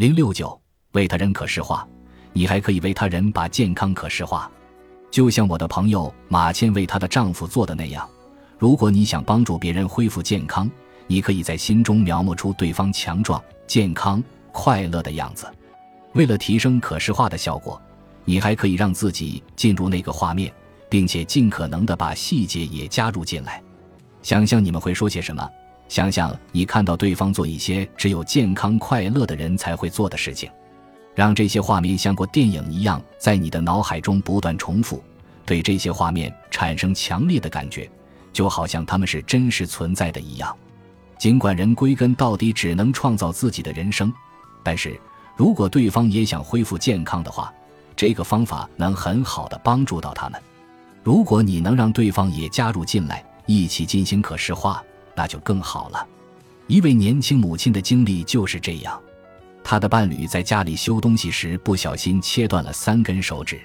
[0.00, 0.58] 零六九，
[0.92, 1.86] 为他人可视化，
[2.32, 4.50] 你还可以为他人把健康可视化，
[5.10, 8.08] 就像我的朋友马倩为她的丈夫做的那样。
[8.58, 10.70] 如果你想帮助别人恢复健康，
[11.06, 15.46] 你可以在心中描摹出对方强壮、健康、快乐的样子。
[16.14, 17.78] 为了提升可视化的效果，
[18.24, 20.50] 你还可以让自己进入那个画面，
[20.88, 23.62] 并且尽可能的把细节也加入进来。
[24.22, 25.46] 想象你们会说些什么？
[25.90, 30.48] 想想你看到对方做一些只有健康快乐的人才会做的事情，
[31.16, 35.02] 让这些画面像过电影一样在你的脑海中不断重复，
[35.44, 37.90] 对这些画面产生强烈的感觉。
[38.32, 40.56] 就好像他们是真实存在的一样，
[41.18, 44.14] 尽管人归根到底只能创造自己的人生，
[44.62, 44.96] 但是
[45.34, 47.52] 如果对方也想恢复健康的话，
[47.96, 50.40] 这个方法能很好的帮助到他们。
[51.02, 54.80] 如果你能让对方也加入进来，一起进行可视化，
[55.14, 56.06] 那就更好了。
[56.66, 59.00] 一位年轻母亲的经历就是这样，
[59.62, 63.60] 她的伴侣在家里修东西时不小心切断了三根手指，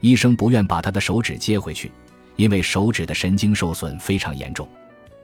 [0.00, 1.90] 医生不愿把他的手指接回去。
[2.36, 4.66] 因为手指的神经受损非常严重，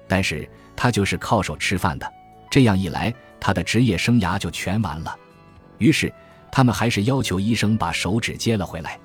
[0.07, 2.13] 但是他就是靠手吃饭的，
[2.51, 5.17] 这样一来，他的职业生涯就全完了。
[5.79, 6.13] 于是，
[6.53, 8.99] 他们还是要求医生把手指接了回来，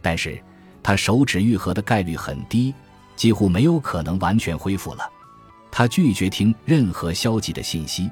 [0.00, 0.42] 但是
[0.82, 2.72] 他手指愈合的概率很低，
[3.14, 5.10] 几乎没有可能完全恢复了。
[5.70, 8.10] 他拒绝听任何消极的信息，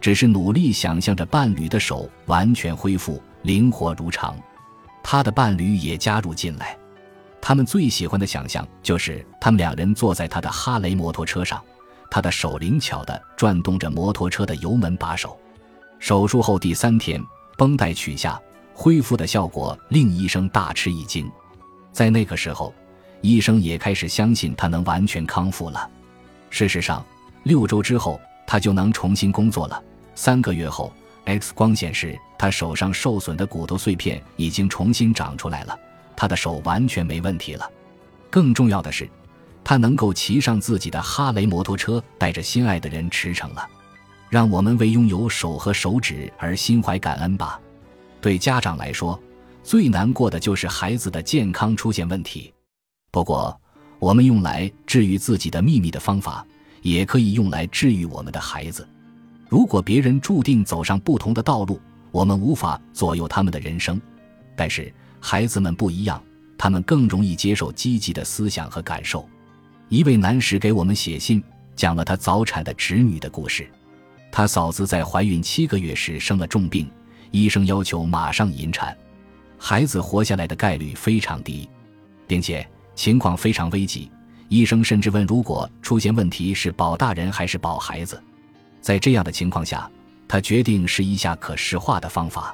[0.00, 4.36] 只是努力想象着伴侣的手完全恢复，灵活如常。
[5.02, 6.76] 他的伴侣也加入进来。
[7.40, 11.62] 他们最喜欢的想象就是他们两人坐在他的哈雷摩托车上，
[12.10, 15.38] 他的手灵巧地转动着摩托车的油门把手。
[15.98, 17.24] 手术后第三天，
[17.56, 18.38] 绷带取下，
[18.74, 21.30] 恢复的效果令医生大吃一惊。
[21.92, 22.74] 在那个时候，
[23.22, 25.88] 医生也开始相信他能完全康复了。
[26.50, 27.04] 事实上，
[27.42, 29.82] 六周之后他就能重新工作了。
[30.14, 30.92] 三个月后
[31.24, 35.78] ，X 光显示他手上受损的骨头碎片已经重新长出来了。
[36.16, 37.70] 他的手完全没问题了，
[38.28, 39.08] 更重要的是，
[39.62, 43.68] 他能够骑上自己的哈雷摩托车，带着心爱的人驰骋了。
[44.28, 47.60] 让我们为拥有手和手指而心怀感恩吧。
[48.20, 49.18] 对家长来说，
[49.62, 52.52] 最难过的就是孩子的健康出现问题。
[53.10, 53.58] 不过，
[53.98, 56.46] 我们用来治愈自己的秘密的方法，
[56.82, 58.86] 也可以用来治愈我们的孩子。
[59.48, 64.00] 如果别人注定走上不同的道路，我们无法左右他们的人生，
[64.56, 64.92] 但是。
[65.20, 66.22] 孩子们不一样，
[66.56, 69.28] 他们更容易接受积极的思想和感受。
[69.88, 71.42] 一位男士给我们写信，
[71.74, 73.68] 讲了他早产的侄女的故事。
[74.30, 76.88] 他嫂子在怀孕七个月时生了重病，
[77.32, 78.96] 医生要求马上引产，
[79.58, 81.68] 孩子活下来的概率非常低，
[82.28, 82.64] 并且
[82.98, 84.10] 情况非常危急。
[84.48, 88.20] 医生甚至问，如果出现问题是保大人还是保孩子？
[88.80, 89.88] 在这样的情况下，
[90.26, 92.52] 他决定试一下可视化的方法。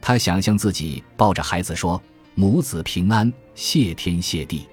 [0.00, 2.02] 他想象自己抱着孩子说
[2.34, 4.66] ：“母子平安，谢天谢地。”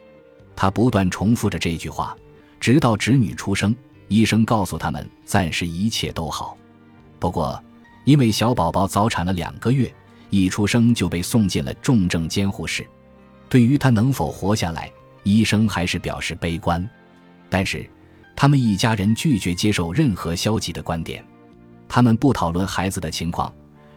[0.56, 2.16] 他不断重复着这句话，
[2.58, 3.76] 直到侄女出生。
[4.08, 6.58] 医生告诉他们，暂时一切都好。
[7.20, 7.62] 不过，
[8.06, 9.94] 因为小宝宝早产了两个月，
[10.30, 12.88] 一出生就被送进了重症监护室。
[13.50, 14.90] 对于他能否活下来，
[15.24, 16.88] 医生还是表示悲观。
[17.50, 17.90] 但是，
[18.36, 21.26] 他们一家人拒绝接受任何消极的观点，
[21.88, 23.54] 他们不讨论孩子的情况。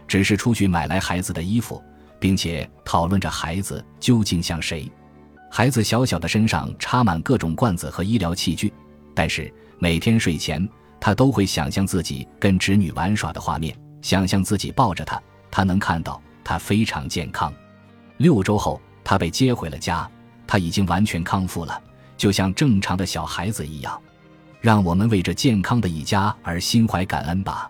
[0.07, 1.83] 只是出去买来孩子的衣服，
[2.19, 4.87] 并且讨论着孩子究竟像谁。
[5.49, 8.71] 孩子小小的身上插满各种罐子和医疗器具，
[9.15, 10.69] 但是每天睡前，
[10.99, 15.19] 他都会想象自己跟侄女玩耍的画面，想象自己抱着她，
[15.49, 17.51] 他能看到她非常健康。
[18.17, 20.07] 六周后，他被接回了家，
[20.47, 21.81] 他已经完全康复了，
[22.17, 24.01] 就像正常的小孩子一样。
[24.61, 27.69] 让我们为这健康的一家而心怀感恩吧。